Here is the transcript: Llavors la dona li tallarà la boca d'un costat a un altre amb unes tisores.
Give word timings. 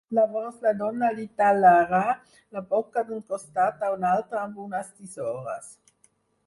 Llavors 0.17 0.55
la 0.61 0.71
dona 0.77 1.09
li 1.17 1.25
tallarà 1.41 2.01
la 2.57 2.65
boca 2.73 3.05
d'un 3.11 3.21
costat 3.33 3.87
a 3.89 3.93
un 3.99 4.11
altre 4.15 4.43
amb 4.47 4.67
unes 4.69 4.93
tisores. 4.97 5.73